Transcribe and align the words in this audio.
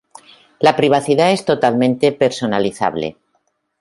La 0.61 0.75
privacidad 0.75 1.29
es 1.29 1.45
totalmente 1.45 2.11
personalizable. 2.11 3.17